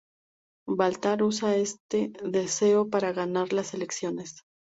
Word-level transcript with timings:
Baltar 0.67 1.21
usa 1.21 1.55
este 1.57 2.11
deseo 2.23 2.89
para 2.89 3.13
ganar 3.13 3.53
las 3.53 3.75
elecciones. 3.75 4.41